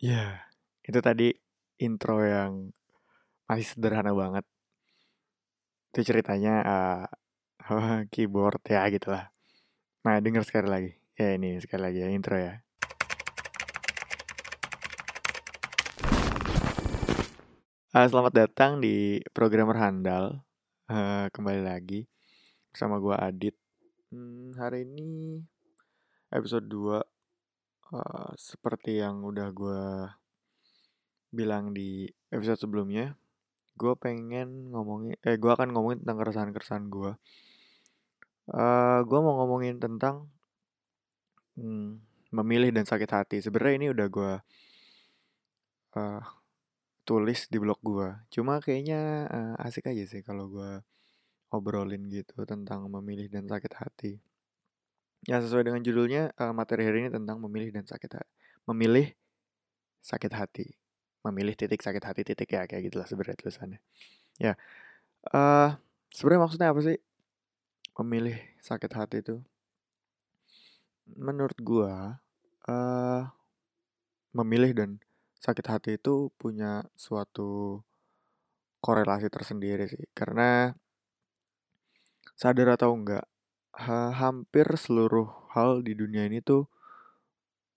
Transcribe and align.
Ya, 0.00 0.48
itu 0.80 0.96
tadi 1.04 1.28
intro 1.76 2.24
yang 2.24 2.72
masih 3.44 3.68
sederhana 3.68 4.16
banget. 4.16 4.48
Itu 5.92 6.08
ceritanya 6.08 6.64
eh 7.60 8.08
keyboard 8.08 8.64
ya 8.64 8.88
gitulah. 8.88 9.28
Nah, 10.08 10.16
denger 10.24 10.48
sekali 10.48 10.68
lagi. 10.72 10.92
Ya 11.20 11.36
ini 11.36 11.60
sekali 11.60 11.84
lagi 11.84 12.00
ya 12.00 12.08
intro 12.08 12.40
ya. 12.40 12.64
Uh, 17.92 18.06
selamat 18.08 18.32
datang 18.32 18.80
di 18.80 19.20
programmer 19.36 19.76
handal. 19.76 20.40
Uh, 20.88 21.28
kembali 21.28 21.60
lagi 21.60 22.08
bersama 22.72 22.96
gua 22.96 23.20
Adit. 23.20 23.52
Hmm, 24.08 24.56
hari 24.56 24.88
ini 24.88 25.44
episode 26.32 26.64
2 26.72 27.19
uh, 27.94 28.32
seperti 28.38 29.02
yang 29.02 29.22
udah 29.22 29.48
gua 29.54 30.14
bilang 31.30 31.70
di 31.70 32.10
episode 32.34 32.58
sebelumnya, 32.58 33.14
gue 33.78 33.94
pengen 33.96 34.74
ngomongin, 34.74 35.14
eh 35.22 35.38
gue 35.38 35.50
akan 35.50 35.70
ngomongin 35.72 36.02
tentang 36.02 36.18
keresahan-keresahan 36.20 36.86
gue. 36.90 37.12
Uh, 38.50 39.00
gue 39.06 39.18
mau 39.22 39.38
ngomongin 39.40 39.78
tentang 39.78 40.26
hmm, 41.54 42.02
memilih 42.34 42.74
dan 42.74 42.84
sakit 42.84 43.10
hati. 43.14 43.36
Sebenarnya 43.40 43.74
ini 43.78 43.88
udah 43.94 44.06
gue 44.10 44.32
uh, 45.96 46.22
tulis 47.06 47.46
di 47.46 47.58
blog 47.62 47.78
gue. 47.82 48.08
Cuma 48.34 48.58
kayaknya 48.58 49.30
uh, 49.30 49.54
asik 49.66 49.86
aja 49.90 50.04
sih 50.04 50.22
kalau 50.26 50.50
gue 50.50 50.82
obrolin 51.50 52.06
gitu 52.10 52.42
tentang 52.46 52.86
memilih 52.90 53.30
dan 53.30 53.46
sakit 53.46 53.72
hati. 53.78 54.12
Ya 55.28 55.36
sesuai 55.40 55.68
dengan 55.68 55.84
judulnya 55.84 56.32
uh, 56.40 56.52
materi 56.56 56.88
hari 56.88 57.04
ini 57.04 57.10
tentang 57.12 57.36
memilih 57.44 57.76
dan 57.76 57.84
sakit 57.84 58.10
hati. 58.16 58.32
Memilih 58.64 59.12
sakit 60.00 60.32
hati. 60.32 60.66
Memilih 61.20 61.52
titik 61.52 61.84
sakit 61.84 62.00
hati 62.00 62.24
titik 62.24 62.48
ya 62.48 62.64
kayak 62.64 62.88
gitulah 62.88 63.04
sebenarnya 63.04 63.36
tulisannya. 63.36 63.80
Ya 64.40 64.56
uh, 65.36 65.76
sebenarnya 66.08 66.42
maksudnya 66.48 66.68
apa 66.72 66.80
sih? 66.80 66.98
Memilih 68.00 68.36
sakit 68.64 68.92
hati 68.96 69.16
itu? 69.20 69.36
Menurut 71.04 71.58
gua 71.60 72.16
uh, 72.64 73.28
memilih 74.32 74.72
dan 74.72 74.90
sakit 75.36 75.66
hati 75.68 75.90
itu 76.00 76.32
punya 76.40 76.88
suatu 76.96 77.84
korelasi 78.80 79.28
tersendiri 79.28 79.84
sih. 79.84 80.08
Karena 80.16 80.72
sadar 82.32 82.72
atau 82.72 82.96
enggak 82.96 83.28
ha 83.80 84.12
hampir 84.12 84.68
seluruh 84.76 85.28
hal 85.56 85.80
di 85.80 85.96
dunia 85.96 86.28
ini 86.28 86.44
tuh 86.44 86.68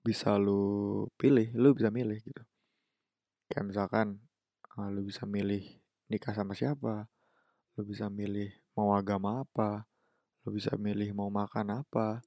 bisa 0.04 0.36
lu 0.36 1.08
pilih 1.16 1.48
lu 1.56 1.72
bisa 1.72 1.88
milih 1.88 2.20
gitu. 2.20 2.44
Kayak 3.48 3.66
misalkan 3.72 4.08
uh, 4.76 4.90
lu 4.92 5.08
bisa 5.08 5.24
milih 5.24 5.64
nikah 6.12 6.36
sama 6.36 6.52
siapa 6.52 7.08
lu 7.80 7.88
bisa 7.88 8.12
milih 8.12 8.52
mau 8.78 8.94
agama 8.94 9.42
apa 9.48 9.88
lu 10.44 10.52
bisa 10.52 10.76
milih 10.76 11.16
mau 11.16 11.32
makan 11.32 11.82
apa. 11.82 12.20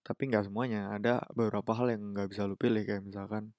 Tapi 0.00 0.22
nggak 0.32 0.48
semuanya 0.48 0.96
ada 0.96 1.20
beberapa 1.36 1.76
hal 1.76 1.92
yang 1.92 2.16
nggak 2.16 2.32
bisa 2.32 2.48
lu 2.48 2.56
pilih 2.56 2.80
kayak 2.88 3.04
misalkan 3.04 3.52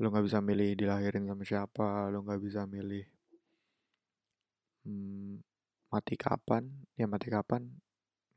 lu 0.00 0.08
nggak 0.08 0.24
bisa 0.24 0.40
milih 0.40 0.72
dilahirin 0.80 1.28
sama 1.28 1.44
siapa 1.44 2.08
lu 2.08 2.24
nggak 2.24 2.40
bisa 2.40 2.64
milih 2.64 3.04
hmm, 4.88 5.44
mati 5.92 6.16
kapan 6.16 6.64
ya 6.96 7.04
mati 7.04 7.28
kapan 7.28 7.68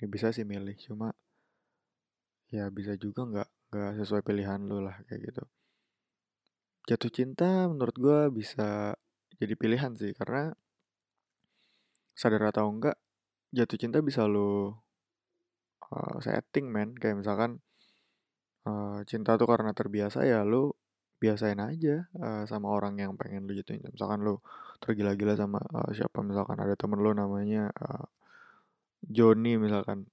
ya 0.03 0.07
bisa 0.11 0.35
sih 0.35 0.43
milih 0.43 0.75
cuma 0.83 1.15
ya 2.51 2.67
bisa 2.67 2.99
juga 2.99 3.23
nggak 3.23 3.49
nggak 3.71 3.91
sesuai 4.03 4.21
pilihan 4.27 4.59
lu 4.67 4.83
lah 4.83 4.99
kayak 5.07 5.31
gitu. 5.31 5.43
Jatuh 6.91 7.11
cinta 7.15 7.71
menurut 7.71 7.95
gue 7.95 8.19
bisa 8.35 8.91
jadi 9.39 9.55
pilihan 9.55 9.95
sih 9.95 10.11
karena 10.11 10.51
sadar 12.13 12.51
atau 12.51 12.67
enggak 12.67 12.99
jatuh 13.55 13.79
cinta 13.79 14.03
bisa 14.03 14.27
lo 14.27 14.83
uh, 15.87 16.17
setting 16.19 16.67
men. 16.67 16.93
Kayak 16.99 17.23
misalkan 17.23 17.63
uh, 18.67 18.99
cinta 19.07 19.39
tuh 19.39 19.47
karena 19.47 19.71
terbiasa 19.71 20.27
ya 20.27 20.43
lo 20.43 20.75
biasain 21.23 21.63
aja 21.63 22.11
uh, 22.19 22.43
sama 22.43 22.67
orang 22.75 22.99
yang 22.99 23.15
pengen 23.15 23.47
lo 23.47 23.55
jatuhin. 23.55 23.87
Misalkan 23.87 24.21
lo 24.27 24.43
tergila-gila 24.83 25.39
sama 25.39 25.63
uh, 25.63 25.89
siapa 25.95 26.19
misalkan 26.21 26.59
ada 26.59 26.75
temen 26.75 26.99
lo 26.99 27.15
namanya 27.15 27.71
uh, 27.71 28.05
Joni 29.03 29.59
misalkan. 29.59 30.07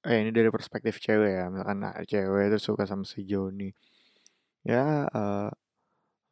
Eh 0.00 0.16
ini 0.24 0.30
dari 0.32 0.48
perspektif 0.48 0.96
cewek 1.00 1.32
ya 1.40 1.44
misalkan 1.52 1.78
nah, 1.84 1.94
cewek 2.04 2.52
itu 2.52 2.58
suka 2.60 2.84
sama 2.88 3.04
si 3.04 3.24
Joni. 3.28 3.68
Ya 4.64 5.08
uh, 5.08 5.48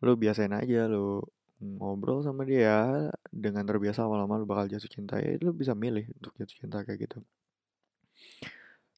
lu 0.04 0.12
biasain 0.20 0.52
aja 0.54 0.86
lu 0.86 1.20
ngobrol 1.58 2.22
sama 2.22 2.46
dia 2.46 3.10
dengan 3.34 3.66
terbiasa 3.66 4.06
lama-lama 4.06 4.38
lu 4.38 4.46
bakal 4.46 4.70
jatuh 4.70 4.86
cinta 4.86 5.18
ya 5.18 5.34
lu 5.42 5.50
bisa 5.50 5.74
milih 5.74 6.06
untuk 6.16 6.32
jatuh 6.38 6.56
cinta 6.64 6.78
kayak 6.86 7.08
gitu. 7.08 7.18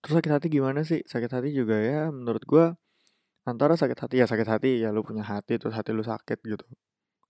Terus 0.00 0.14
sakit 0.20 0.32
hati 0.32 0.46
gimana 0.52 0.80
sih? 0.84 1.00
Sakit 1.04 1.30
hati 1.32 1.48
juga 1.56 1.76
ya 1.80 2.08
menurut 2.12 2.44
gua 2.44 2.76
antara 3.48 3.74
sakit 3.80 3.98
hati 3.98 4.14
ya 4.20 4.26
sakit 4.28 4.48
hati 4.48 4.70
ya 4.84 4.92
lu 4.92 5.00
punya 5.02 5.24
hati 5.24 5.56
terus 5.56 5.72
hati 5.72 5.90
lu 5.96 6.04
sakit 6.04 6.38
gitu. 6.44 6.66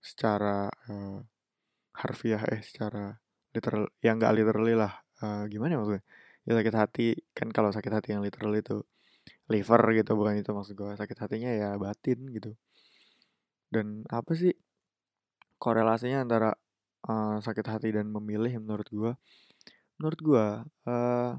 Secara 0.03 0.67
uh, 0.91 1.19
harfiah 1.95 2.43
eh 2.51 2.61
secara 2.63 3.15
literal 3.55 3.87
yang 4.03 4.19
enggak 4.19 4.33
literally 4.35 4.75
lah 4.75 4.93
uh, 5.23 5.43
gimana 5.47 5.77
ya 5.77 5.79
maksudnya? 5.81 6.03
Ya 6.45 6.51
sakit 6.57 6.75
hati 6.75 7.07
kan 7.37 7.47
kalau 7.53 7.69
sakit 7.69 7.91
hati 7.93 8.07
yang 8.17 8.25
literal 8.25 8.53
itu 8.57 8.81
liver 9.47 9.81
gitu 9.93 10.11
bukan 10.17 10.41
itu 10.41 10.51
maksud 10.53 10.73
gua. 10.77 10.97
Sakit 10.97 11.17
hatinya 11.21 11.51
ya 11.53 11.69
batin 11.77 12.19
gitu. 12.33 12.57
Dan 13.71 14.03
apa 14.09 14.33
sih 14.35 14.51
korelasinya 15.61 16.25
antara 16.25 16.51
uh, 17.05 17.37
sakit 17.37 17.65
hati 17.69 17.89
dan 17.93 18.09
memilih 18.09 18.57
menurut 18.57 18.89
gue 18.89 19.11
menurut 20.01 20.19
gue 20.19 20.45
uh, 20.89 21.31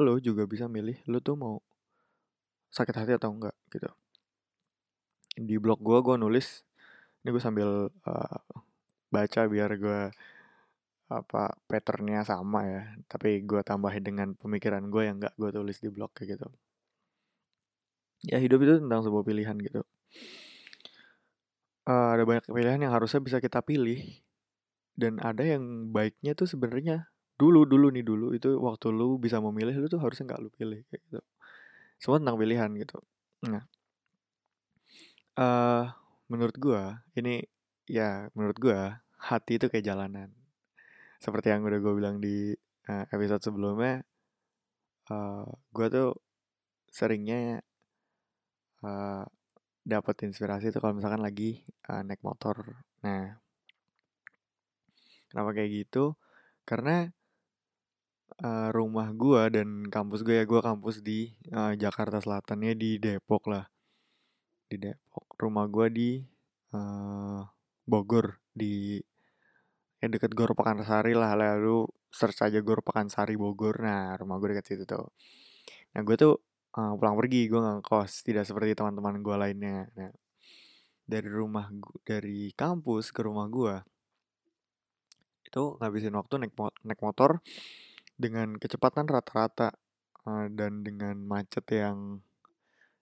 lo 0.00 0.14
juga 0.20 0.48
bisa 0.48 0.64
milih 0.68 0.96
lo 1.08 1.20
tuh 1.20 1.36
mau 1.36 1.54
sakit 2.72 2.96
hati 2.96 3.12
atau 3.16 3.32
enggak 3.32 3.56
gitu. 3.72 3.88
Di 5.36 5.56
blog 5.60 5.80
gue 5.84 5.98
gue 6.00 6.16
nulis 6.16 6.64
ini 7.20 7.28
gue 7.28 7.42
sambil 7.42 7.92
uh, 7.92 8.40
baca 9.12 9.40
biar 9.44 9.70
gue 9.76 10.00
apa 11.06 11.54
patternnya 11.70 12.26
sama 12.26 12.66
ya 12.66 12.82
tapi 13.06 13.46
gue 13.46 13.62
tambahin 13.62 14.02
dengan 14.02 14.28
pemikiran 14.34 14.82
gue 14.90 15.02
yang 15.06 15.22
gak 15.22 15.38
gue 15.38 15.50
tulis 15.54 15.78
di 15.78 15.88
blog 15.90 16.10
kayak 16.14 16.38
gitu. 16.38 16.48
Ya 18.26 18.42
hidup 18.42 18.58
itu 18.66 18.82
tentang 18.82 19.06
sebuah 19.06 19.22
pilihan 19.22 19.54
gitu. 19.62 19.86
Uh, 21.86 22.18
ada 22.18 22.26
banyak 22.26 22.50
pilihan 22.50 22.82
yang 22.82 22.90
harusnya 22.90 23.22
bisa 23.22 23.38
kita 23.38 23.62
pilih 23.62 24.02
dan 24.98 25.22
ada 25.22 25.46
yang 25.46 25.94
baiknya 25.94 26.34
tuh 26.34 26.50
sebenarnya 26.50 27.06
dulu 27.38 27.62
dulu 27.62 27.94
nih 27.94 28.02
dulu 28.02 28.34
itu 28.34 28.58
waktu 28.58 28.90
lu 28.90 29.22
bisa 29.22 29.38
memilih 29.38 29.76
lu 29.78 29.86
tuh 29.86 30.02
harusnya 30.02 30.34
nggak 30.34 30.40
lu 30.42 30.50
pilih 30.50 30.82
kayak 30.90 31.02
gitu. 31.06 31.20
Semua 32.02 32.18
tentang 32.18 32.38
pilihan 32.40 32.70
gitu. 32.74 32.98
Nah 33.46 33.62
uh, 35.38 35.84
menurut 36.26 36.56
gua 36.58 37.06
ini 37.14 37.44
ya 37.86 38.26
menurut 38.34 38.58
gua 38.58 39.04
hati 39.20 39.60
itu 39.60 39.70
kayak 39.70 39.86
jalanan 39.86 40.34
seperti 41.22 41.52
yang 41.52 41.64
udah 41.64 41.78
gue 41.80 41.94
bilang 41.96 42.16
di 42.20 42.52
uh, 42.88 43.04
episode 43.12 43.42
sebelumnya 43.42 44.04
uh, 45.10 45.46
gua 45.70 45.86
tuh 45.90 46.10
seringnya 46.90 47.60
uh, 48.82 49.24
dapat 49.86 50.16
inspirasi 50.26 50.74
itu 50.74 50.78
kalau 50.82 50.98
misalkan 50.98 51.22
lagi 51.22 51.62
uh, 51.86 52.02
naik 52.02 52.22
motor. 52.26 52.82
Nah, 53.06 53.38
kenapa 55.30 55.50
kayak 55.54 55.86
gitu? 55.86 56.18
Karena 56.66 57.06
uh, 58.42 58.68
rumah 58.74 59.14
gua 59.14 59.46
dan 59.52 59.86
kampus 59.86 60.26
gue 60.26 60.42
ya 60.42 60.44
gua 60.48 60.64
kampus 60.64 61.04
di 61.04 61.30
uh, 61.54 61.78
Jakarta 61.78 62.18
Selatan 62.18 62.66
ya 62.66 62.74
di 62.74 62.98
Depok 62.98 63.46
lah. 63.46 63.66
Di 64.66 64.76
Depok. 64.80 65.38
Rumah 65.38 65.66
gua 65.70 65.86
di 65.86 66.18
uh, 66.74 67.46
Bogor 67.86 68.42
di 68.50 68.98
ya 70.00 70.06
deket 70.12 70.32
Gor 70.36 70.52
Pekansari 70.52 71.16
lah 71.16 71.32
lalu 71.34 71.88
search 72.12 72.44
aja 72.44 72.60
Gor 72.60 72.84
Pekansari 72.84 73.34
Bogor. 73.40 73.80
Nah 73.80 74.16
rumah 74.20 74.36
gue 74.40 74.56
deket 74.56 74.66
situ 74.76 74.84
tuh. 74.84 75.08
Nah 75.96 76.00
gue 76.04 76.16
tuh 76.16 76.34
uh, 76.76 76.92
pulang 76.98 77.16
pergi 77.16 77.48
gue 77.48 77.60
nggak 77.60 77.80
kos 77.84 78.24
tidak 78.26 78.44
seperti 78.44 78.76
teman-teman 78.76 79.20
gue 79.24 79.36
lainnya. 79.36 79.88
Nah 79.96 80.12
dari 81.06 81.28
rumah 81.30 81.70
dari 82.02 82.50
kampus 82.52 83.14
ke 83.14 83.22
rumah 83.22 83.46
gue 83.46 83.74
itu 85.46 85.78
ngabisin 85.78 86.14
waktu 86.18 86.34
naik 86.42 86.52
naik 86.82 87.00
motor 87.00 87.38
dengan 88.18 88.58
kecepatan 88.58 89.06
rata-rata 89.06 89.72
uh, 90.26 90.46
dan 90.50 90.82
dengan 90.82 91.16
macet 91.22 91.64
yang 91.70 92.20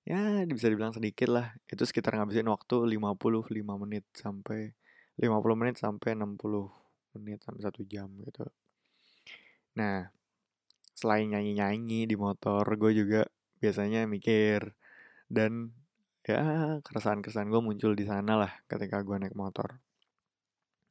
ya 0.04 0.44
bisa 0.46 0.68
dibilang 0.70 0.92
sedikit 0.94 1.32
lah. 1.32 1.56
Itu 1.66 1.82
sekitar 1.88 2.14
ngabisin 2.20 2.46
waktu 2.46 2.76
55 2.86 3.82
menit 3.82 4.04
sampai 4.14 4.76
50 5.18 5.60
menit 5.60 5.76
sampai 5.80 6.14
60 6.18 6.83
menit 7.18 7.40
sampai 7.42 7.62
satu 7.62 7.80
jam 7.86 8.10
gitu 8.22 8.44
nah 9.74 10.08
selain 10.94 11.26
nyanyi-nyanyi 11.26 12.06
di 12.06 12.14
motor 12.14 12.62
gue 12.78 12.92
juga 12.94 13.26
biasanya 13.58 14.06
mikir 14.06 14.72
dan 15.26 15.74
ya 16.24 16.40
keresahan-keresahan 16.80 17.52
gue 17.52 17.60
muncul 17.60 17.92
di 17.92 18.08
sana 18.08 18.40
lah 18.40 18.52
ketika 18.64 19.04
gue 19.04 19.16
naik 19.20 19.36
motor. 19.36 19.76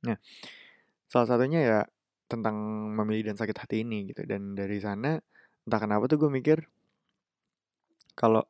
Nah, 0.06 0.18
salah 1.10 1.28
satunya 1.28 1.60
ya 1.66 1.80
tentang 2.30 2.56
memilih 2.94 3.34
dan 3.34 3.38
sakit 3.42 3.58
hati 3.58 3.76
ini 3.82 4.14
gitu. 4.14 4.22
Dan 4.30 4.54
dari 4.54 4.78
sana 4.78 5.18
entah 5.66 5.80
kenapa 5.82 6.06
tuh 6.06 6.22
gue 6.22 6.30
mikir 6.30 6.60
kalau 8.14 8.46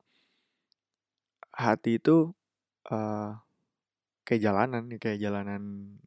hati 1.55 2.01
itu 2.03 2.35
uh, 2.91 3.31
kayak 4.23 4.41
jalanan, 4.43 4.87
kayak 4.99 5.19
jalanan 5.19 5.61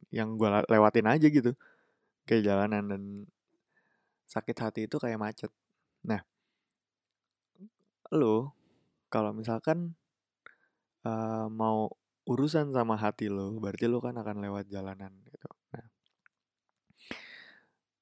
yang 0.09 0.37
gue 0.37 0.49
lewatin 0.69 1.07
aja 1.07 1.27
gitu, 1.29 1.53
kayak 2.25 2.43
jalanan 2.45 2.83
dan 2.89 3.03
sakit 4.27 4.57
hati 4.59 4.81
itu 4.89 4.97
kayak 4.99 5.21
macet. 5.21 5.51
Nah, 6.03 6.21
lo 8.11 8.51
kalau 9.07 9.31
misalkan 9.31 9.95
uh, 11.07 11.47
mau 11.47 11.87
urusan 12.27 12.75
sama 12.75 12.99
hati 12.99 13.31
lo, 13.31 13.55
berarti 13.55 13.87
lo 13.87 14.03
kan 14.03 14.19
akan 14.19 14.43
lewat 14.43 14.67
jalanan 14.67 15.15
gitu. 15.23 15.47
Nah, 15.71 15.85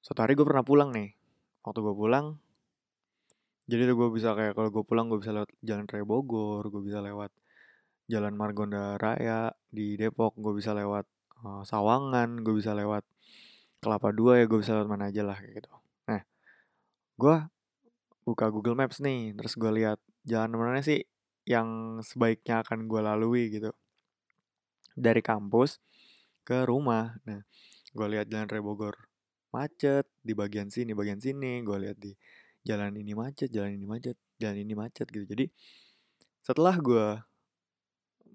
suatu 0.02 0.20
hari 0.26 0.34
gue 0.34 0.46
pernah 0.48 0.66
pulang 0.66 0.90
nih. 0.90 1.14
Waktu 1.66 1.80
gue 1.82 1.96
pulang, 1.98 2.38
jadi 3.66 3.90
gue 3.90 4.10
bisa 4.14 4.38
kayak 4.38 4.54
kalau 4.54 4.70
gue 4.70 4.86
pulang 4.86 5.10
gue 5.10 5.18
bisa 5.18 5.34
lewat 5.34 5.50
jalan 5.66 5.86
raya 5.90 6.06
Bogor, 6.06 6.70
gue 6.70 6.82
bisa 6.86 7.02
lewat 7.02 7.34
jalan 8.06 8.34
Margonda 8.38 8.96
Raya 9.02 9.54
di 9.70 9.98
Depok, 9.98 10.38
gue 10.38 10.54
bisa 10.58 10.74
lewat 10.78 11.06
uh, 11.42 11.64
Sawangan, 11.66 12.42
gue 12.46 12.54
bisa 12.58 12.78
lewat 12.78 13.04
Kelapa 13.82 14.10
Dua 14.14 14.42
ya, 14.42 14.46
gue 14.50 14.60
bisa 14.62 14.74
lewat 14.78 14.90
mana 14.90 15.10
aja 15.10 15.22
lah 15.22 15.38
kayak 15.38 15.62
gitu. 15.62 15.72
Nah, 16.10 16.22
gue 17.18 17.36
buka 18.26 18.50
Google 18.50 18.78
Maps 18.78 18.98
nih, 19.02 19.38
terus 19.38 19.54
gue 19.54 19.72
lihat 19.72 20.02
jalan 20.26 20.58
mana 20.58 20.82
sih 20.82 21.06
yang 21.46 22.02
sebaiknya 22.02 22.66
akan 22.66 22.90
gue 22.90 23.02
lalui 23.02 23.54
gitu. 23.54 23.70
Dari 24.98 25.22
kampus 25.22 25.78
ke 26.42 26.66
rumah. 26.66 27.14
Nah 27.30 27.46
gue 27.96 28.08
lihat 28.12 28.28
jalan 28.28 28.50
raya 28.50 28.64
Bogor 28.66 28.96
macet 29.54 30.10
di 30.20 30.34
bagian 30.34 30.74
sini 30.74 30.98
bagian 30.98 31.22
sini. 31.22 31.62
Gue 31.62 31.86
lihat 31.86 31.98
di 32.02 32.12
jalan 32.66 32.98
ini 32.98 33.14
macet 33.14 33.54
jalan 33.54 33.78
ini 33.78 33.86
macet 33.86 34.18
jalan 34.42 34.58
ini 34.58 34.74
macet 34.74 35.08
gitu. 35.14 35.26
Jadi 35.30 35.46
setelah 36.42 36.76
gue 36.82 37.08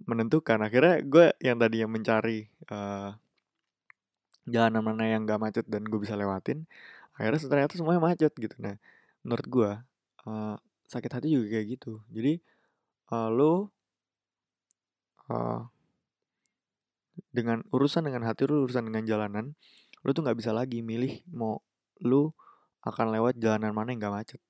menentukan. 0.05 0.59
Akhirnya 0.61 1.01
gue 1.05 1.27
yang 1.41 1.57
tadi 1.61 1.83
yang 1.85 1.91
mencari 1.93 2.49
uh, 2.73 3.13
jalan 4.49 4.81
mana 4.81 5.05
yang 5.07 5.29
gak 5.29 5.41
macet 5.41 5.67
dan 5.69 5.87
gue 5.87 6.01
bisa 6.01 6.17
lewatin 6.17 6.67
akhirnya 7.21 7.41
ternyata 7.45 7.77
semuanya 7.77 8.01
macet 8.01 8.33
gitu. 8.33 8.57
Nah 8.65 8.81
menurut 9.21 9.47
gue 9.47 9.71
uh, 10.25 10.57
sakit 10.89 11.11
hati 11.13 11.29
juga 11.29 11.47
kayak 11.53 11.67
gitu. 11.77 12.01
Jadi 12.09 12.41
uh, 13.13 13.29
lo 13.29 13.69
uh, 15.29 15.69
dengan 17.29 17.61
urusan 17.69 18.09
dengan 18.09 18.25
hati 18.25 18.49
lu 18.49 18.65
urusan 18.65 18.89
dengan 18.89 19.05
jalanan 19.05 19.53
lu 20.01 20.17
tuh 20.17 20.25
nggak 20.25 20.41
bisa 20.41 20.57
lagi 20.57 20.81
milih 20.81 21.21
mau 21.29 21.61
lu 22.01 22.33
akan 22.81 23.13
lewat 23.13 23.37
jalanan 23.37 23.77
mana 23.77 23.93
yang 23.93 24.01
gak 24.01 24.17
macet. 24.17 24.41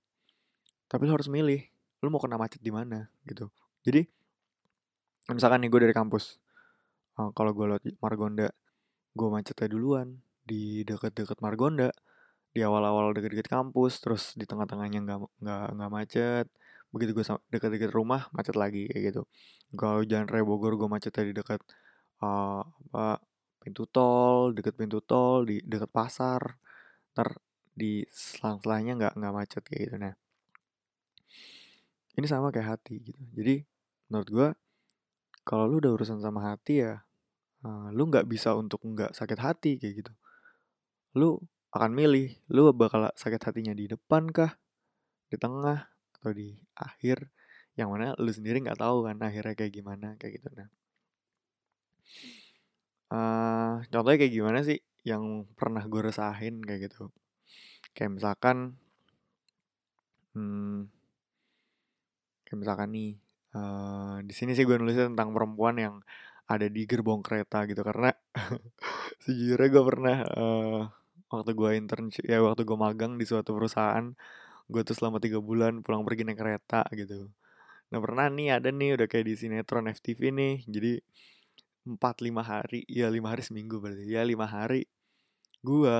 Tapi 0.87 1.03
lu 1.11 1.13
harus 1.19 1.27
milih 1.27 1.67
lu 2.01 2.09
mau 2.15 2.23
kena 2.23 2.39
macet 2.39 2.63
di 2.63 2.71
mana 2.71 3.11
gitu. 3.27 3.51
Jadi 3.83 4.07
misalkan 5.29 5.61
nih 5.61 5.71
gue 5.73 5.81
dari 5.91 5.95
kampus. 5.97 6.41
Uh, 7.19 7.31
kalau 7.37 7.53
gue 7.53 7.67
lewat 7.69 7.85
Margonda 8.01 8.49
gue 9.13 9.29
macetnya 9.29 9.67
duluan 9.67 10.23
di 10.47 10.87
dekat-dekat 10.87 11.43
Margonda 11.43 11.91
di 12.51 12.63
awal-awal 12.67 13.15
deket-deket 13.15 13.47
kampus 13.51 14.03
terus 14.03 14.23
di 14.35 14.43
tengah-tengahnya 14.47 14.99
nggak 15.07 15.19
nggak 15.43 15.67
nggak 15.77 15.91
macet. 15.93 16.47
Begitu 16.91 17.11
gue 17.15 17.25
deket-deket 17.53 17.91
rumah 17.95 18.27
macet 18.35 18.57
lagi 18.59 18.87
kayak 18.91 19.03
gitu. 19.15 19.23
Kalau 19.79 20.03
jalan 20.07 20.27
raya 20.27 20.45
Bogor 20.47 20.75
gue 20.79 20.89
macet 20.91 21.15
di 21.15 21.35
dekat 21.37 21.63
uh, 22.23 22.63
apa 22.91 23.23
pintu 23.61 23.85
tol 23.85 24.57
deket 24.57 24.75
pintu 24.75 24.99
tol 25.05 25.47
di 25.47 25.63
dekat 25.63 25.91
pasar. 25.93 26.43
Ntar 27.15 27.39
di 27.71 28.03
selang-selangnya 28.11 28.93
nggak 28.99 29.13
nggak 29.19 29.35
macet 29.35 29.63
kayak 29.67 29.81
gitu. 29.87 29.97
Nah 30.01 30.15
ini 32.19 32.27
sama 32.27 32.51
kayak 32.51 32.79
hati 32.79 32.99
gitu. 33.01 33.23
Jadi 33.39 33.63
menurut 34.11 34.29
gue 34.29 34.49
kalau 35.51 35.67
lu 35.67 35.83
udah 35.83 35.99
urusan 35.99 36.23
sama 36.23 36.55
hati 36.55 36.87
ya 36.87 37.03
uh, 37.67 37.91
lu 37.91 38.07
nggak 38.07 38.31
bisa 38.31 38.55
untuk 38.55 38.79
nggak 38.87 39.11
sakit 39.19 39.39
hati 39.43 39.83
kayak 39.83 39.95
gitu. 40.07 40.13
Lu 41.19 41.43
akan 41.75 41.91
milih 41.91 42.39
lu 42.55 42.71
bakal 42.71 43.11
sakit 43.19 43.43
hatinya 43.43 43.75
di 43.75 43.91
depan 43.91 44.31
kah 44.31 44.55
di 45.27 45.35
tengah 45.35 45.91
atau 45.91 46.31
di 46.31 46.55
akhir 46.79 47.35
yang 47.75 47.91
mana 47.91 48.15
lu 48.23 48.31
sendiri 48.31 48.63
nggak 48.63 48.79
tahu 48.79 49.07
kan 49.11 49.19
akhirnya 49.19 49.55
kayak 49.59 49.75
gimana 49.75 50.15
kayak 50.23 50.39
gitu. 50.39 50.49
Nah 50.55 50.69
uh, 53.11 53.83
contohnya 53.91 54.19
kayak 54.23 54.35
gimana 54.39 54.63
sih 54.63 54.79
yang 55.03 55.51
pernah 55.59 55.83
gue 55.83 55.99
resahin 55.99 56.63
kayak 56.63 56.91
gitu. 56.91 57.11
Kayak 57.91 58.23
misalkan 58.23 58.79
hmm, 60.39 60.87
kayak 62.47 62.59
misalkan 62.63 62.91
nih 62.95 63.11
uh, 63.57 64.17
di 64.23 64.35
sini 64.35 64.55
sih 64.55 64.65
gue 64.67 64.77
nulisnya 64.79 65.11
tentang 65.13 65.35
perempuan 65.35 65.77
yang 65.79 65.95
ada 66.51 66.67
di 66.67 66.83
gerbong 66.83 67.23
kereta 67.23 67.63
gitu 67.71 67.87
karena 67.87 68.11
sejujurnya 69.25 69.69
gue 69.71 69.85
pernah 69.87 70.17
uh, 70.35 70.81
waktu 71.31 71.51
gue 71.55 71.71
intern 71.79 72.11
ya 72.27 72.43
waktu 72.43 72.67
gue 72.67 72.79
magang 72.79 73.15
di 73.15 73.25
suatu 73.27 73.55
perusahaan 73.55 74.11
gue 74.71 74.83
tuh 74.83 74.95
selama 74.99 75.23
tiga 75.23 75.39
bulan 75.39 75.83
pulang 75.83 76.07
pergi 76.07 76.23
naik 76.27 76.39
kereta 76.39 76.87
gitu. 76.95 77.31
Nah 77.91 77.99
pernah 77.99 78.31
nih 78.31 78.59
ada 78.59 78.71
nih 78.71 78.95
udah 78.99 79.07
kayak 79.11 79.27
di 79.27 79.35
sinetron 79.35 79.91
FTV 79.91 80.31
nih 80.31 80.55
jadi 80.67 80.93
empat 81.87 82.23
lima 82.23 82.43
hari 82.47 82.87
ya 82.87 83.11
lima 83.11 83.35
hari 83.35 83.43
seminggu 83.43 83.83
berarti 83.83 84.07
ya 84.07 84.23
lima 84.23 84.47
hari 84.47 84.87
gue 85.65 85.97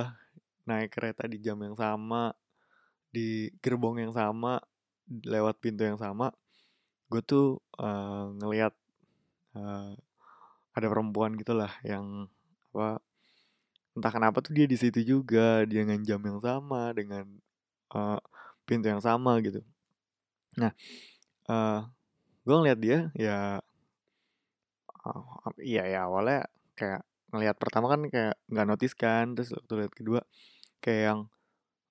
naik 0.63 0.93
kereta 0.93 1.27
di 1.27 1.41
jam 1.41 1.59
yang 1.59 1.75
sama 1.75 2.31
di 3.11 3.51
gerbong 3.59 3.99
yang 3.99 4.13
sama 4.15 4.61
lewat 5.09 5.59
pintu 5.59 5.83
yang 5.83 5.99
sama 5.99 6.31
gue 7.11 7.21
tuh 7.27 7.59
uh, 7.75 8.31
ngelihat 8.39 8.71
uh, 9.59 9.91
ada 10.71 10.87
perempuan 10.87 11.35
gitulah 11.35 11.75
yang 11.83 12.31
apa 12.71 13.03
entah 13.91 14.11
kenapa 14.15 14.39
tuh 14.39 14.55
dia 14.55 14.63
di 14.63 14.79
situ 14.79 15.03
juga 15.03 15.67
dia 15.67 15.83
dengan 15.83 15.99
jam 16.07 16.23
yang 16.23 16.39
sama 16.39 16.95
dengan 16.95 17.27
uh, 17.91 18.19
pintu 18.63 18.87
yang 18.87 19.03
sama 19.03 19.35
gitu. 19.43 19.59
Nah 20.55 20.71
uh, 21.51 21.83
gue 22.47 22.55
ngeliat 22.55 22.79
dia 22.79 22.99
ya 23.19 23.59
uh, 25.03 25.51
iya 25.59 25.83
ya 25.91 26.07
awalnya 26.07 26.47
kayak 26.79 27.03
ngelihat 27.35 27.55
pertama 27.59 27.91
kan 27.91 28.01
kayak 28.07 28.35
nggak 28.47 28.67
notice 28.67 28.95
kan 28.95 29.35
terus 29.35 29.51
waktu 29.51 29.83
lihat 29.83 29.93
kedua 29.95 30.19
kayak 30.79 31.01
yang 31.11 31.19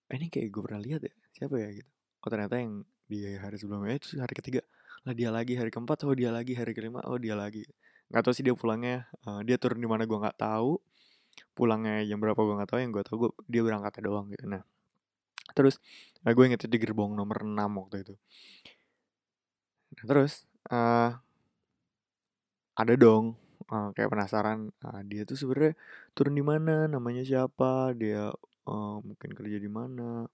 eh, 0.09 0.16
ini 0.16 0.33
kayak 0.33 0.49
gue 0.49 0.62
pernah 0.64 0.80
lihat 0.80 1.00
ya 1.04 1.14
siapa 1.37 1.61
ya? 1.61 1.68
gitu. 1.76 1.90
Oh 2.25 2.28
ternyata 2.33 2.56
yang 2.56 2.88
di 3.04 3.37
hari 3.37 3.56
sebelumnya 3.61 4.00
itu 4.00 4.16
hari 4.16 4.33
ketiga 4.33 4.64
lah 5.07 5.14
dia 5.16 5.30
lagi 5.33 5.57
hari 5.57 5.73
keempat 5.73 6.04
oh 6.04 6.12
dia 6.12 6.30
lagi 6.30 6.52
hari 6.57 6.73
kelima 6.76 7.00
oh 7.09 7.16
dia 7.16 7.35
lagi. 7.38 7.64
Nggak 8.11 8.23
tahu 8.26 8.33
sih 8.37 8.45
dia 8.45 8.54
pulangnya 8.57 9.09
uh, 9.25 9.40
dia 9.47 9.57
turun 9.57 9.80
di 9.80 9.88
mana 9.88 10.04
gue 10.04 10.19
nggak 10.19 10.38
tahu. 10.40 10.76
Pulangnya 11.57 12.04
jam 12.04 12.19
berapa 12.21 12.37
gue 12.37 12.54
nggak 12.61 12.71
tahu 12.71 12.78
yang 12.83 12.92
gue 12.92 13.04
tahu 13.07 13.16
gue 13.26 13.30
dia 13.49 13.62
berangkatnya 13.64 14.02
doang 14.11 14.26
gitu. 14.33 14.45
Nah 14.50 14.62
terus 15.57 15.83
nah 16.23 16.30
gue 16.30 16.45
inget 16.47 16.66
di 16.69 16.78
gerbong 16.78 17.16
nomor 17.16 17.42
6 17.42 17.57
waktu 17.57 17.97
itu. 18.07 18.14
Nah, 19.97 20.04
terus 20.07 20.47
uh, 20.71 21.16
ada 22.78 22.95
dong 22.97 23.37
uh, 23.69 23.90
kayak 23.95 24.11
penasaran 24.11 24.71
uh, 24.85 25.00
dia 25.07 25.23
tuh 25.28 25.37
sebenarnya 25.38 25.75
turun 26.14 26.35
di 26.37 26.45
mana 26.45 26.87
namanya 26.90 27.23
siapa 27.26 27.92
dia 27.97 28.30
uh, 28.66 28.97
mungkin 29.02 29.30
kerja 29.35 29.59
di 29.59 29.71
mana 29.71 30.26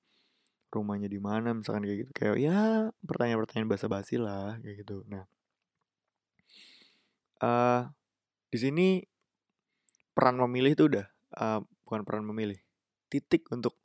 rumahnya 0.76 1.08
di 1.08 1.16
mana 1.16 1.56
misalkan 1.56 1.88
kayak 1.88 1.98
gitu. 2.04 2.10
Kayak 2.12 2.36
ya 2.36 2.58
pertanyaan-pertanyaan 3.08 3.68
basa-basi 3.72 4.20
lah 4.20 4.60
kayak 4.60 4.84
gitu. 4.84 5.02
Nah 5.08 5.24
uh, 7.40 7.88
di 8.52 8.58
sini 8.60 8.86
peran 10.16 10.40
memilih 10.40 10.72
itu 10.72 10.84
udah 10.88 11.06
uh, 11.36 11.60
bukan 11.84 12.00
peran 12.06 12.24
memilih 12.24 12.56
titik 13.12 13.48
untuk 13.52 13.76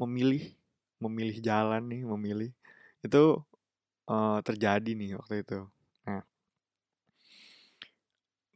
memilih 0.00 0.56
memilih 0.98 1.36
jalan 1.44 1.84
nih 1.92 2.02
memilih 2.08 2.50
itu 3.04 3.44
uh, 4.08 4.38
terjadi 4.40 4.90
nih 4.96 5.20
waktu 5.20 5.44
itu. 5.44 5.60
Nah 6.08 6.24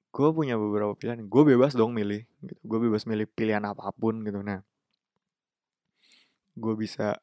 gue 0.08 0.28
punya 0.32 0.56
beberapa 0.56 0.96
pilihan. 0.96 1.28
Gue 1.28 1.42
bebas 1.44 1.76
dong 1.76 1.92
milih 1.92 2.24
gitu. 2.40 2.60
Gue 2.64 2.78
bebas 2.88 3.04
milih 3.04 3.28
pilihan 3.28 3.62
apa 3.68 3.92
pun 3.92 4.24
gitu. 4.24 4.40
Nah 4.40 4.64
gue 6.58 6.74
bisa 6.74 7.20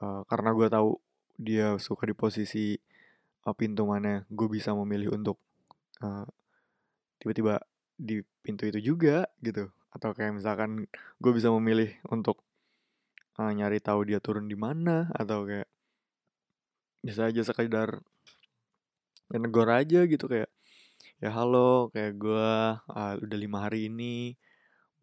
uh, 0.00 0.22
karena 0.28 0.50
gue 0.52 0.68
tahu 0.68 0.90
dia 1.36 1.76
suka 1.76 2.08
di 2.08 2.14
posisi 2.16 2.76
uh, 3.44 3.54
pintu 3.56 3.84
mana 3.84 4.24
gue 4.28 4.48
bisa 4.48 4.72
memilih 4.72 5.16
untuk 5.16 5.36
uh, 6.00 6.24
tiba-tiba 7.20 7.60
di 7.96 8.20
pintu 8.44 8.68
itu 8.68 8.92
juga 8.94 9.28
gitu. 9.40 9.68
Atau 9.92 10.12
kayak 10.12 10.36
misalkan 10.36 10.84
gue 11.20 11.32
bisa 11.32 11.48
memilih 11.52 11.96
untuk 12.12 12.40
uh, 13.40 13.52
nyari 13.52 13.80
tahu 13.80 14.08
dia 14.08 14.20
turun 14.20 14.48
di 14.48 14.56
mana 14.56 15.08
atau 15.16 15.44
kayak 15.48 15.68
bisa 17.00 17.30
aja 17.30 17.46
sekedar 17.46 18.02
ya 19.30 19.38
negor 19.38 19.70
aja 19.70 20.02
gitu 20.06 20.26
kayak 20.26 20.50
ya 21.22 21.30
halo 21.30 21.88
kayak 21.94 22.18
gue 22.18 22.50
uh, 22.78 23.14
udah 23.18 23.38
lima 23.38 23.66
hari 23.66 23.86
ini 23.90 24.34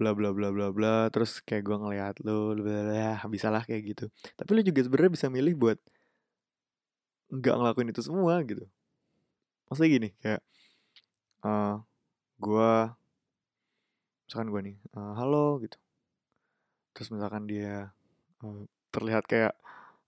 bla 0.04 0.12
bla 0.12 0.36
bla 0.36 0.50
bla 0.52 0.68
bla 0.76 0.96
terus 1.08 1.40
kayak 1.48 1.64
gue 1.64 1.78
ngeliat 1.80 2.16
lu 2.28 2.60
ya 2.92 3.24
bisa 3.32 3.48
lah 3.48 3.64
kayak 3.64 3.84
gitu. 3.96 4.06
Tapi 4.36 4.50
lu 4.52 4.62
juga 4.68 4.84
sebenarnya 4.84 5.12
bisa 5.16 5.28
milih 5.32 5.56
buat 5.56 5.80
nggak 7.32 7.56
ngelakuin 7.56 7.90
itu 7.96 8.02
semua 8.04 8.44
gitu. 8.44 8.68
Maksudnya 9.72 9.90
gini 9.90 10.10
kayak 10.20 10.42
uh, 11.48 11.80
gue 12.44 12.72
misalkan 14.28 14.48
gue 14.52 14.62
nih 14.68 14.78
uh, 15.00 15.14
halo 15.16 15.64
gitu. 15.64 15.78
Terus 16.92 17.08
misalkan 17.16 17.48
dia 17.48 17.96
uh, 18.44 18.68
terlihat 18.92 19.24
kayak 19.32 19.56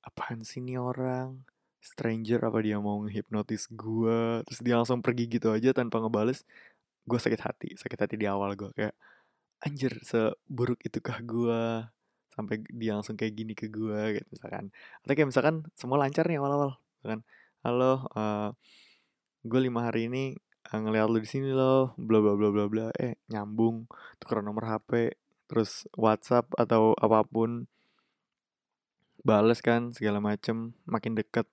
apaan 0.03 0.43
sih 0.43 0.59
nih 0.59 0.75
orang? 0.75 1.47
Stranger 1.85 2.41
apa 2.49 2.59
dia 2.65 2.81
mau 2.81 2.97
ngehipnotis 3.05 3.69
gue 3.69 4.41
terus 4.49 4.59
dia 4.65 4.73
langsung 4.73 5.05
pergi 5.05 5.29
gitu 5.29 5.53
aja 5.53 5.69
tanpa 5.69 6.01
ngebales 6.01 6.41
gue 7.05 7.19
sakit 7.21 7.41
hati 7.45 7.69
sakit 7.77 7.99
hati 8.01 8.15
di 8.17 8.25
awal 8.25 8.57
gue 8.57 8.73
kayak 8.73 8.97
anjir 9.63 9.95
seburuk 10.03 10.81
itukah 10.83 11.21
gue 11.23 11.61
sampai 12.35 12.59
dia 12.67 12.91
langsung 12.97 13.15
kayak 13.15 13.33
gini 13.37 13.53
ke 13.55 13.71
gue 13.71 14.19
gitu 14.19 14.27
misalkan. 14.33 14.73
Atau 15.03 15.13
kayak 15.15 15.29
misalkan 15.31 15.55
semua 15.77 16.01
lancar 16.01 16.27
nih 16.27 16.39
awal-awal 16.41 16.75
kan 17.05 17.21
halo 17.61 18.09
uh, 18.13 18.17
eh, 18.17 18.49
gue 19.45 19.59
lima 19.61 19.85
hari 19.85 20.09
ini 20.09 20.33
uh, 20.73 20.79
ngeliat 20.81 21.05
lu 21.05 21.21
di 21.21 21.29
sini 21.29 21.53
loh 21.53 21.93
bla 22.01 22.17
bla 22.17 22.33
bla 22.33 22.49
bla 22.49 22.65
bla 22.65 22.87
eh 22.97 23.21
nyambung 23.29 23.85
tuker 24.17 24.41
nomor 24.41 24.65
HP 24.65 25.13
terus 25.45 25.85
WhatsApp 25.93 26.49
atau 26.57 26.97
apa 26.97 27.21
pun 27.25 27.69
bales 29.25 29.61
kan 29.61 29.89
segala 29.93 30.21
macem 30.21 30.77
makin 30.85 31.17
deket. 31.17 31.49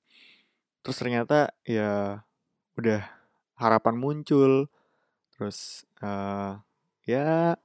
Terus 0.85 0.97
ternyata 1.01 1.53
ya 1.65 2.21
udah 2.77 3.05
harapan 3.57 3.97
muncul 3.97 4.69
terus 5.33 5.89
uh, 6.05 6.61
ya 7.09 7.57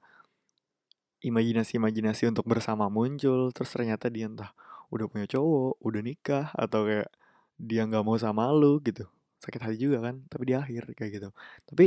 imajinasi-imajinasi 1.21 2.29
untuk 2.29 2.45
bersama 2.45 2.87
muncul 2.93 3.49
terus 3.49 3.69
ternyata 3.73 4.07
dia 4.13 4.29
entah 4.29 4.53
udah 4.93 5.05
punya 5.09 5.27
cowok 5.27 5.81
udah 5.83 6.01
nikah 6.05 6.45
atau 6.53 6.87
kayak 6.87 7.09
dia 7.57 7.81
nggak 7.89 8.05
mau 8.05 8.15
sama 8.15 8.49
lu 8.53 8.77
gitu. 8.85 9.09
Sakit 9.41 9.61
hati 9.61 9.77
juga 9.81 10.01
kan 10.01 10.21
tapi 10.29 10.43
di 10.49 10.55
akhir 10.55 10.93
kayak 10.93 11.11
gitu. 11.17 11.29
Tapi 11.65 11.85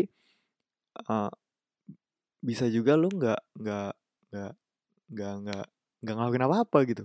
uh, 1.06 1.30
bisa 2.42 2.66
juga 2.68 2.98
lu 2.98 3.08
nggak 3.12 3.40
nggak 3.60 3.92
nggak 4.32 4.52
nggak 5.10 5.32
nggak 5.44 5.66
nggak 6.02 6.14
ngelakuin 6.16 6.46
apa 6.46 6.56
apa 6.66 6.78
gitu. 6.90 7.04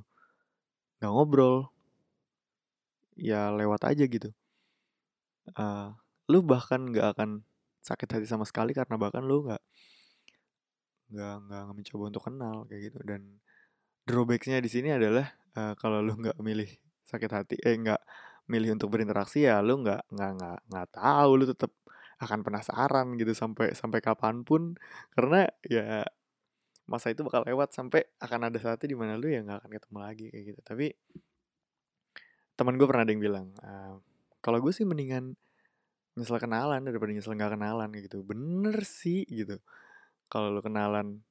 Nggak 0.99 1.11
ngobrol. 1.13 1.57
Ya 3.15 3.53
lewat 3.53 3.81
aja 3.87 4.03
gitu. 4.03 4.29
Uh, 5.55 5.93
lu 6.25 6.41
bahkan 6.41 6.89
nggak 6.89 7.15
akan 7.15 7.45
sakit 7.85 8.09
hati 8.17 8.25
sama 8.25 8.49
sekali 8.49 8.73
karena 8.73 8.97
bahkan 8.97 9.21
lu 9.21 9.45
nggak 9.45 9.61
nggak 11.11 11.35
nggak 11.47 11.63
mencoba 11.73 12.03
untuk 12.09 12.23
kenal 12.25 12.55
kayak 12.69 12.81
gitu. 12.91 12.99
Dan 13.05 13.21
drawbacksnya 14.05 14.57
di 14.61 14.69
sini 14.69 14.89
adalah 14.93 15.25
uh, 15.57 15.73
kalau 15.77 16.01
lu 16.01 16.13
nggak 16.17 16.37
milih 16.41 16.69
sakit 17.05 17.31
hati 17.31 17.55
eh 17.61 17.75
nggak 17.77 18.01
milih 18.49 18.77
untuk 18.77 18.93
berinteraksi 18.93 19.45
ya 19.45 19.61
lu 19.61 19.81
nggak 19.81 20.09
nggak 20.09 20.31
nggak 20.37 20.59
nggak 20.69 20.87
tahu 20.93 21.31
lu 21.41 21.45
tetap 21.49 21.71
akan 22.21 22.39
penasaran 22.45 23.07
gitu 23.19 23.33
sampai 23.35 23.73
sampai 23.73 23.99
kapan 24.01 24.45
pun. 24.45 24.77
Karena 25.13 25.49
ya 25.65 26.05
masa 26.85 27.09
itu 27.09 27.25
bakal 27.25 27.41
lewat 27.49 27.73
sampai 27.73 28.05
akan 28.21 28.49
ada 28.53 28.57
saatnya 28.61 28.87
di 28.93 28.97
mana 28.97 29.17
lu 29.17 29.25
ya 29.29 29.41
nggak 29.41 29.59
akan 29.65 29.71
ketemu 29.73 29.97
lagi 29.99 30.25
kayak 30.31 30.45
gitu. 30.53 30.59
Tapi 30.61 30.87
teman 32.55 32.79
gue 32.79 32.87
pernah 32.87 33.03
ada 33.03 33.11
yang 33.11 33.23
bilang 33.23 33.47
uh, 33.59 33.99
kalau 34.39 34.63
gue 34.63 34.71
sih 34.71 34.87
mendingan 34.87 35.35
nyesel 36.15 36.39
kenalan 36.39 36.79
daripada 36.87 37.11
nyesel 37.11 37.35
nggak 37.35 37.57
kenalan 37.57 37.89
gitu. 37.99 38.23
Bener 38.23 38.77
sih 38.85 39.25
gitu 39.27 39.59
kalau 40.35 40.51
lo 40.51 40.59
kenalan 40.59 41.23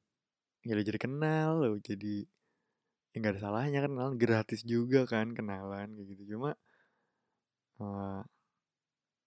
ya 0.64 0.72
lo 0.72 0.80
jadi 0.80 0.96
kenal 0.96 1.60
lo 1.60 1.76
jadi 1.76 2.24
ya 3.12 3.16
nggak 3.20 3.36
ada 3.36 3.42
salahnya 3.44 3.84
kan 3.84 3.92
kenalan 3.92 4.16
gratis 4.16 4.64
juga 4.64 5.04
kan 5.04 5.36
kenalan 5.36 5.92
kayak 5.92 6.08
gitu. 6.16 6.34
Cuma 6.34 6.56
uh, 7.84 8.24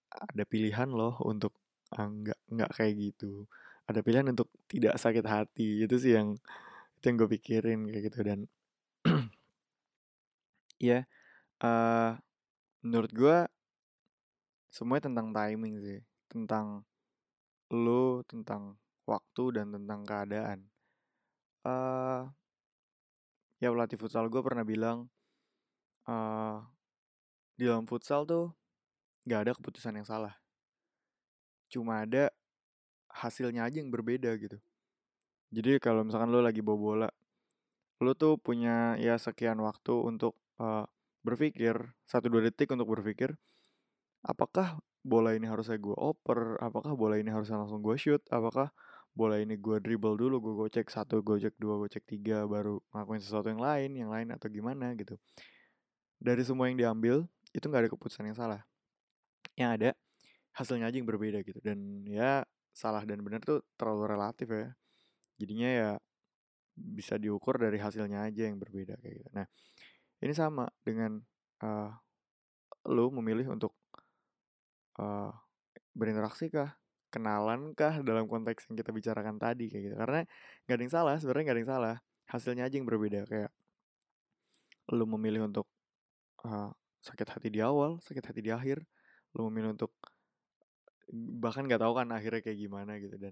ada 0.09 0.43
pilihan 0.49 0.89
loh 0.89 1.13
untuk 1.21 1.53
uh, 1.93 2.09
nggak 2.09 2.39
nggak 2.57 2.71
kayak 2.73 2.93
gitu. 2.97 3.45
Ada 3.85 4.01
pilihan 4.01 4.33
untuk 4.33 4.49
tidak 4.65 4.97
sakit 4.97 5.25
hati 5.29 5.85
itu 5.85 5.95
sih 6.01 6.17
yang 6.17 6.33
itu 6.97 7.03
yang 7.05 7.15
gue 7.21 7.29
pikirin 7.37 7.79
kayak 7.85 8.03
gitu. 8.09 8.19
Dan 8.25 8.39
ya 10.89 11.05
uh, 11.61 12.17
menurut 12.81 13.11
gue 13.13 13.37
semuanya 14.73 15.13
tentang 15.13 15.29
timing 15.37 15.75
sih. 15.85 15.99
Tentang 16.33 16.81
lo 17.69 18.25
tentang 18.25 18.73
waktu 19.07 19.43
dan 19.55 19.71
tentang 19.71 20.03
keadaan. 20.03 20.59
Uh, 21.63 22.27
ya 23.57 23.73
pelatih 23.73 23.97
futsal 23.97 24.29
gue 24.29 24.39
pernah 24.43 24.61
bilang 24.61 25.09
uh, 26.05 26.61
di 27.57 27.65
dalam 27.65 27.89
futsal 27.89 28.23
tuh 28.27 28.53
nggak 29.25 29.39
ada 29.47 29.51
keputusan 29.55 29.97
yang 29.97 30.07
salah. 30.07 30.35
Cuma 31.71 32.03
ada 32.03 32.29
hasilnya 33.09 33.65
aja 33.65 33.81
yang 33.81 33.89
berbeda 33.89 34.35
gitu. 34.37 34.59
Jadi 35.49 35.79
kalau 35.79 36.03
misalkan 36.03 36.29
lo 36.29 36.43
lagi 36.43 36.59
bawa 36.59 36.77
bola 36.77 37.09
lo 37.97 38.13
tuh 38.13 38.37
punya 38.37 38.93
ya 39.01 39.17
sekian 39.17 39.57
waktu 39.57 39.89
untuk 39.89 40.37
uh, 40.61 40.85
berpikir 41.25 41.73
satu 42.05 42.29
dua 42.29 42.45
detik 42.45 42.69
untuk 42.69 42.85
berpikir 42.93 43.33
apakah 44.21 44.77
bola 45.01 45.33
ini 45.33 45.49
harusnya 45.49 45.81
gue 45.81 45.97
oper 45.97 46.61
apakah 46.61 46.93
bola 46.93 47.17
ini 47.17 47.33
harusnya 47.33 47.57
langsung 47.57 47.81
gue 47.81 47.97
shoot 47.97 48.21
apakah 48.29 48.69
bola 49.17 49.41
ini 49.41 49.57
gue 49.57 49.81
dribble 49.81 50.13
dulu 50.13 50.37
gue 50.37 50.53
gocek 50.53 50.93
satu 50.93 51.25
gocek 51.25 51.57
dua 51.57 51.81
gocek 51.81 52.05
tiga 52.05 52.45
baru 52.45 52.77
ngelakuin 52.93 53.21
sesuatu 53.25 53.49
yang 53.49 53.57
lain 53.57 53.89
yang 53.97 54.09
lain 54.13 54.29
atau 54.29 54.45
gimana 54.53 54.93
gitu. 54.93 55.17
Dari 56.21 56.45
semua 56.45 56.69
yang 56.69 56.77
diambil 56.77 57.25
itu 57.49 57.65
nggak 57.65 57.89
ada 57.89 57.91
keputusan 57.91 58.29
yang 58.29 58.37
salah. 58.37 58.61
Yang 59.57 59.69
ada 59.81 59.89
hasilnya 60.53 60.85
aja 60.85 60.97
yang 61.01 61.09
berbeda 61.09 61.41
gitu. 61.41 61.57
Dan 61.65 62.05
ya 62.05 62.45
salah 62.69 63.01
dan 63.09 63.25
benar 63.25 63.41
tuh 63.41 63.65
terlalu 63.73 64.13
relatif 64.13 64.45
ya. 64.53 64.69
Jadinya 65.41 65.69
ya 65.69 65.89
bisa 66.77 67.17
diukur 67.17 67.57
dari 67.57 67.81
hasilnya 67.81 68.29
aja 68.29 68.45
yang 68.45 68.61
berbeda 68.61 69.01
kayak 69.01 69.25
gitu. 69.25 69.29
Nah 69.33 69.49
ini 70.21 70.33
sama 70.37 70.69
dengan 70.85 71.17
uh, 71.65 71.89
lu 72.89 73.09
memilih 73.17 73.49
untuk 73.49 73.73
uh, 75.01 75.33
berinteraksi 75.97 76.53
kah, 76.53 76.77
kenalan 77.13 77.71
kah 77.73 77.99
dalam 78.03 78.27
konteks 78.27 78.67
yang 78.71 78.75
kita 78.79 78.91
bicarakan 78.91 79.35
tadi 79.39 79.71
kayak 79.71 79.83
gitu. 79.91 79.95
Karena 79.95 80.21
gak 80.67 80.75
ada 80.75 80.83
yang 80.83 80.93
salah, 80.93 81.15
sebenarnya 81.19 81.45
gak 81.47 81.55
ada 81.55 81.61
yang 81.61 81.71
salah. 81.75 81.95
Hasilnya 82.27 82.63
aja 82.67 82.75
yang 82.75 82.87
berbeda 82.87 83.23
kayak 83.27 83.51
lu 84.91 85.03
memilih 85.03 85.47
untuk 85.47 85.67
uh, 86.47 86.71
sakit 87.03 87.27
hati 87.27 87.47
di 87.51 87.59
awal, 87.59 87.99
sakit 88.03 88.23
hati 88.23 88.39
di 88.43 88.51
akhir, 88.51 88.83
lu 89.35 89.51
memilih 89.51 89.75
untuk 89.75 89.91
bahkan 91.39 91.63
nggak 91.63 91.79
tahu 91.79 91.93
kan 91.95 92.07
akhirnya 92.11 92.43
kayak 92.43 92.59
gimana 92.59 92.99
gitu 92.99 93.15
dan 93.15 93.31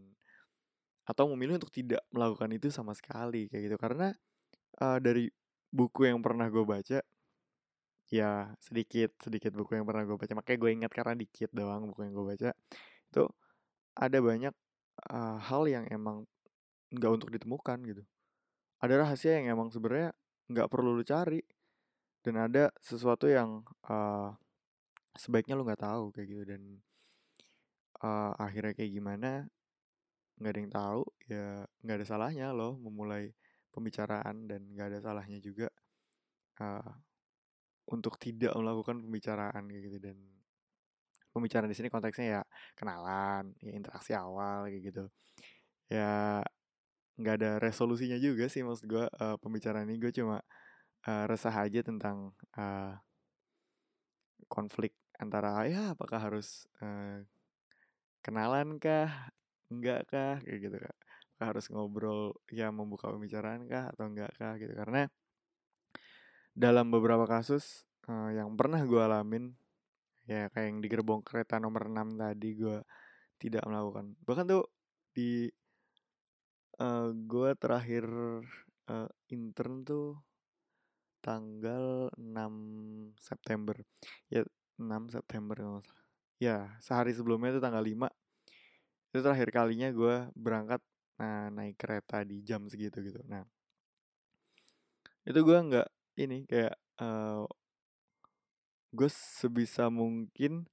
atau 1.06 1.30
memilih 1.36 1.60
untuk 1.60 1.70
tidak 1.70 2.02
melakukan 2.10 2.50
itu 2.56 2.72
sama 2.72 2.96
sekali 2.96 3.52
kayak 3.52 3.64
gitu 3.72 3.78
karena 3.78 4.16
uh, 4.80 4.98
dari 4.98 5.30
buku 5.70 6.08
yang 6.08 6.24
pernah 6.24 6.48
gue 6.48 6.64
baca 6.64 7.04
ya 8.10 8.32
sedikit 8.64 9.12
sedikit 9.20 9.52
buku 9.54 9.76
yang 9.76 9.86
pernah 9.86 10.08
gue 10.08 10.18
baca 10.18 10.34
makanya 10.34 10.60
gue 10.62 10.72
ingat 10.72 10.92
karena 10.96 11.14
dikit 11.20 11.50
doang 11.52 11.92
buku 11.92 12.08
yang 12.08 12.14
gue 12.16 12.26
baca 12.26 12.50
itu 13.12 13.24
ada 13.96 14.18
banyak 14.20 14.54
uh, 15.12 15.38
hal 15.40 15.64
yang 15.68 15.86
emang 15.92 16.28
nggak 16.92 17.12
untuk 17.12 17.30
ditemukan 17.32 17.80
gitu. 17.88 18.04
Ada 18.84 19.02
rahasia 19.02 19.40
yang 19.42 19.56
emang 19.58 19.72
sebenarnya 19.72 20.12
nggak 20.52 20.68
perlu 20.70 20.94
lu 20.94 21.02
cari 21.02 21.42
dan 22.22 22.36
ada 22.38 22.70
sesuatu 22.84 23.26
yang 23.26 23.64
uh, 23.90 24.36
sebaiknya 25.16 25.58
lu 25.58 25.66
nggak 25.66 25.84
tahu 25.84 26.12
kayak 26.12 26.28
gitu. 26.28 26.44
Dan 26.46 26.62
uh, 28.04 28.36
akhirnya 28.36 28.76
kayak 28.76 28.92
gimana 28.92 29.48
nggak 30.36 30.52
ada 30.52 30.60
yang 30.60 30.74
tahu 30.76 31.02
ya 31.32 31.48
nggak 31.80 31.96
ada 31.96 32.06
salahnya 32.06 32.48
loh 32.52 32.76
memulai 32.76 33.32
pembicaraan 33.76 34.48
dan 34.48 34.72
gak 34.72 34.88
ada 34.88 35.00
salahnya 35.04 35.44
juga 35.44 35.68
uh, 36.64 36.92
untuk 37.92 38.16
tidak 38.16 38.56
melakukan 38.56 39.04
pembicaraan 39.04 39.68
kayak 39.68 39.84
gitu. 39.92 40.00
Dan 40.00 40.18
pembicaraan 41.36 41.68
di 41.68 41.76
sini 41.76 41.92
konteksnya 41.92 42.40
ya 42.40 42.42
kenalan, 42.80 43.52
ya 43.60 43.76
interaksi 43.76 44.16
awal 44.16 44.72
kayak 44.72 44.82
gitu. 44.88 45.04
Ya 45.92 46.40
nggak 47.20 47.36
ada 47.44 47.52
resolusinya 47.60 48.16
juga 48.16 48.48
sih 48.48 48.64
maksud 48.64 48.88
gue 48.88 49.04
uh, 49.04 49.36
pembicaraan 49.44 49.92
ini. 49.92 50.00
Gue 50.00 50.16
cuma 50.16 50.40
uh, 51.08 51.26
resah 51.28 51.52
aja 51.52 51.84
tentang 51.84 52.32
uh, 52.56 52.96
konflik 54.48 54.96
antara 55.20 55.68
ya 55.68 55.92
apakah 55.92 56.20
harus 56.24 56.64
uh, 56.80 57.20
kenalan 58.24 58.80
kah? 58.80 59.12
Enggak 59.68 60.08
kah? 60.08 60.40
Kayak 60.40 60.60
gitu 60.64 60.78
kak. 60.80 60.98
Harus 61.36 61.68
ngobrol 61.68 62.32
ya 62.48 62.72
membuka 62.72 63.12
pembicaraan 63.12 63.68
kah 63.68 63.92
atau 63.92 64.08
enggak 64.08 64.32
kah? 64.40 64.56
Gitu. 64.56 64.72
Karena 64.72 65.04
dalam 66.56 66.88
beberapa 66.88 67.28
kasus 67.28 67.84
uh, 68.08 68.32
yang 68.32 68.56
pernah 68.56 68.80
gue 68.88 69.02
alamin 69.02 69.52
ya 70.26 70.50
kayak 70.50 70.68
yang 70.74 70.80
di 70.82 70.88
gerbong 70.90 71.22
kereta 71.22 71.62
nomor 71.62 71.90
6 71.90 72.18
tadi 72.18 72.50
gue 72.58 72.78
tidak 73.38 73.64
melakukan. 73.70 74.18
Bahkan 74.26 74.46
tuh 74.50 74.64
di 75.16 75.48
uh, 76.82 77.10
gue 77.14 77.50
terakhir 77.56 78.06
uh, 78.90 79.10
intern 79.30 79.86
tuh 79.86 80.18
tanggal 81.22 82.10
6 82.18 83.18
September. 83.22 83.78
Ya 84.30 84.44
6 84.82 85.16
September 85.16 85.82
ya 86.36 86.68
sehari 86.84 87.16
sebelumnya 87.16 87.56
itu 87.56 87.62
tanggal 87.64 87.80
5 87.80 88.12
itu 89.16 89.24
terakhir 89.24 89.50
kalinya 89.56 89.88
gue 89.96 90.28
berangkat 90.36 90.84
nah, 91.16 91.48
naik 91.48 91.80
kereta 91.80 92.28
di 92.28 92.44
jam 92.44 92.68
segitu 92.68 93.00
gitu. 93.00 93.24
Nah 93.32 93.48
itu 95.24 95.40
gue 95.40 95.58
nggak 95.58 95.88
ini 96.20 96.44
kayak 96.44 96.76
uh, 97.00 97.48
gue 98.96 99.12
sebisa 99.12 99.92
mungkin 99.92 100.66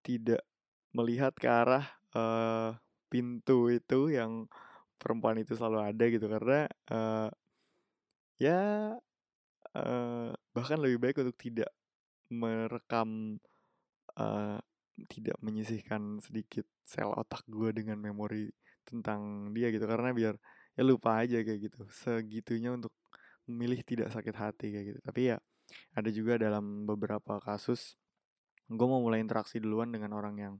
tidak 0.00 0.42
melihat 0.96 1.32
ke 1.36 1.46
arah 1.46 1.86
uh, 2.16 2.76
pintu 3.12 3.68
itu 3.68 4.12
yang 4.12 4.48
perempuan 4.96 5.36
itu 5.40 5.52
selalu 5.52 5.78
ada 5.84 6.04
gitu. 6.08 6.26
Karena 6.26 6.64
uh, 6.88 7.28
ya 8.40 8.60
uh, 9.76 10.30
bahkan 10.56 10.78
lebih 10.80 10.98
baik 10.98 11.20
untuk 11.20 11.36
tidak 11.36 11.70
merekam 12.32 13.36
uh, 14.16 14.58
tidak 15.08 15.36
menyisihkan 15.44 16.20
sedikit 16.24 16.64
sel 16.84 17.12
otak 17.12 17.44
gue 17.48 17.72
dengan 17.72 18.00
memori 18.00 18.48
tentang 18.88 19.52
dia 19.52 19.68
gitu. 19.68 19.84
Karena 19.84 20.10
biar 20.16 20.34
ya 20.72 20.82
lupa 20.82 21.20
aja 21.20 21.44
kayak 21.44 21.60
gitu. 21.68 21.80
Segitunya 21.92 22.72
untuk 22.72 22.92
memilih 23.44 23.80
tidak 23.84 24.08
sakit 24.08 24.34
hati 24.36 24.66
kayak 24.72 24.86
gitu. 24.96 25.00
Tapi 25.04 25.20
ya 25.34 25.38
ada 25.94 26.10
juga 26.12 26.40
dalam 26.40 26.84
beberapa 26.88 27.40
kasus 27.42 27.96
gue 28.72 28.86
mau 28.88 29.04
mulai 29.04 29.20
interaksi 29.20 29.60
duluan 29.60 29.92
dengan 29.92 30.16
orang 30.16 30.34
yang 30.40 30.54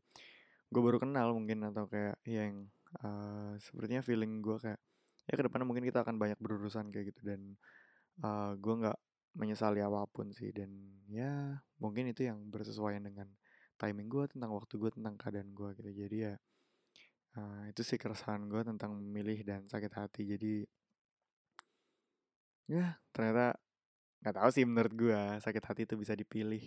gue 0.73 0.83
baru 0.83 1.01
kenal 1.01 1.37
mungkin 1.37 1.69
atau 1.69 1.85
kayak 1.89 2.17
yang 2.25 2.69
uh, 3.01 3.57
sepertinya 3.61 4.01
feeling 4.05 4.41
gue 4.41 4.57
kayak 4.57 4.81
ya 5.29 5.35
ke 5.39 5.43
depannya 5.47 5.67
mungkin 5.69 5.85
kita 5.87 6.03
akan 6.03 6.17
banyak 6.19 6.39
berurusan 6.41 6.89
kayak 6.93 7.15
gitu. 7.15 7.21
Dan 7.33 7.57
uh, 8.25 8.57
gue 8.57 8.75
nggak 8.85 8.99
menyesali 9.37 9.81
apa 9.85 10.09
pun 10.09 10.33
sih. 10.33 10.51
Dan 10.51 10.73
ya 11.09 11.61
mungkin 11.81 12.09
itu 12.09 12.29
yang 12.29 12.41
bersesuaian 12.49 13.05
dengan 13.05 13.29
timing 13.77 14.09
gue 14.09 14.25
tentang 14.33 14.51
waktu 14.57 14.75
gue 14.81 14.91
tentang 14.93 15.15
keadaan 15.21 15.53
gue 15.53 15.69
gitu. 15.77 15.91
Jadi 15.93 16.17
ya 16.33 16.35
uh, 17.39 17.63
itu 17.69 17.81
sih 17.85 18.01
keresahan 18.01 18.49
gue 18.49 18.63
tentang 18.65 18.97
memilih 18.97 19.41
dan 19.45 19.69
sakit 19.69 19.93
hati. 19.93 20.23
Jadi 20.25 20.55
ya 22.71 22.97
ternyata 23.13 23.61
nggak 24.23 24.35
tahu 24.39 24.49
sih 24.55 24.63
menurut 24.63 24.93
gue 24.95 25.23
sakit 25.43 25.63
hati 25.67 25.83
itu 25.85 25.95
bisa 25.99 26.15
dipilih. 26.15 26.63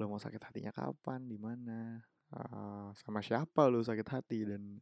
Lo 0.00 0.08
mau 0.08 0.16
sakit 0.16 0.40
hatinya 0.40 0.72
kapan 0.72 1.28
di 1.28 1.36
mana 1.36 2.00
uh, 2.32 2.88
sama 2.96 3.20
siapa 3.20 3.68
lo 3.68 3.84
sakit 3.84 4.08
hati 4.08 4.48
dan 4.48 4.80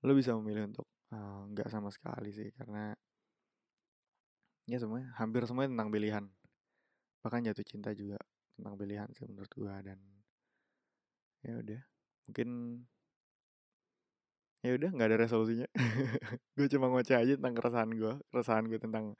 lo 0.00 0.12
bisa 0.16 0.32
memilih 0.40 0.72
untuk 0.72 0.88
uh, 1.12 1.44
nggak 1.52 1.68
sama 1.68 1.92
sekali 1.92 2.32
sih 2.32 2.48
karena 2.56 2.96
ya 4.66 4.78
semuanya 4.80 5.12
hampir 5.20 5.44
semuanya 5.44 5.76
tentang 5.76 5.90
pilihan. 5.92 6.24
Bahkan 7.20 7.40
jatuh 7.52 7.66
cinta 7.68 7.92
juga 7.92 8.16
tentang 8.56 8.74
pilihan 8.80 9.08
sih 9.12 9.28
menurut 9.28 9.52
gue 9.52 9.74
dan 9.84 9.98
ya 11.44 11.52
udah 11.60 11.80
mungkin 12.26 12.48
ya 14.64 14.74
udah 14.74 14.90
nggak 14.96 15.08
ada 15.12 15.18
resolusinya. 15.28 15.68
Gue 16.58 16.66
cuma 16.66 16.90
ngoceh 16.90 17.14
aja 17.14 17.38
tentang 17.38 17.54
keresahan 17.54 17.90
gue 17.94 18.12
keresahan 18.34 18.64
gue 18.66 18.80
tentang 18.82 19.14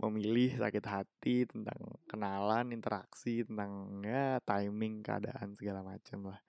memilih 0.00 0.56
sakit 0.56 0.84
hati 0.88 1.44
tentang 1.44 1.76
kenalan 2.08 2.72
interaksi 2.72 3.44
tentang 3.44 4.00
ya 4.00 4.40
timing 4.40 5.04
keadaan 5.04 5.52
segala 5.52 5.84
macam 5.84 6.32
lah. 6.32 6.40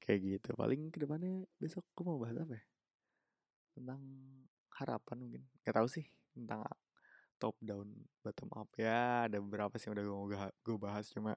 Kayak 0.00 0.20
gitu. 0.20 0.48
Paling 0.52 0.92
ke 0.92 1.00
depannya 1.00 1.48
besok 1.56 1.84
gue 1.96 2.04
mau 2.04 2.20
bahas 2.20 2.36
apa 2.36 2.60
ya? 2.60 2.64
Tentang 3.72 4.00
harapan 4.76 5.16
mungkin. 5.16 5.42
Gak 5.64 5.76
tahu 5.80 5.88
sih 5.88 6.04
tentang 6.36 6.60
top 7.40 7.56
down 7.64 7.88
bottom 8.20 8.52
up. 8.52 8.68
Ya 8.76 9.24
ada 9.24 9.40
beberapa 9.40 9.72
sih 9.80 9.88
yang 9.88 9.96
udah 9.96 10.04
gue 10.04 10.38
gue 10.60 10.76
bahas. 10.76 11.08
Cuma 11.08 11.32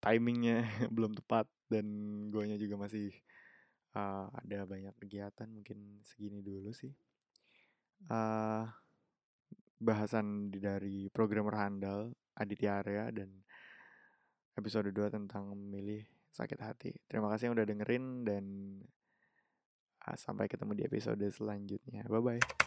timingnya 0.00 0.64
belum 0.94 1.12
tepat 1.12 1.44
dan 1.68 1.84
guanya 2.32 2.56
juga 2.56 2.80
masih 2.80 3.12
uh, 3.92 4.32
ada 4.40 4.64
banyak 4.64 4.96
kegiatan 4.96 5.48
mungkin 5.52 6.00
segini 6.00 6.40
dulu 6.40 6.72
sih. 6.72 6.96
Uh, 8.08 8.68
bahasan 9.76 10.48
dari 10.52 11.12
programmer 11.12 11.54
handal 11.56 12.12
Aditya 12.36 12.80
Arya 12.80 13.12
dan 13.12 13.28
episode 14.56 14.92
2 14.92 15.12
tentang 15.12 15.52
memilih 15.52 16.04
sakit 16.32 16.60
hati. 16.60 16.92
Terima 17.08 17.32
kasih 17.32 17.48
yang 17.48 17.56
udah 17.56 17.68
dengerin 17.68 18.04
dan 18.24 18.44
uh, 20.04 20.16
sampai 20.16 20.48
ketemu 20.48 20.72
di 20.76 20.82
episode 20.84 21.24
selanjutnya. 21.32 22.04
Bye 22.08 22.20
bye. 22.20 22.65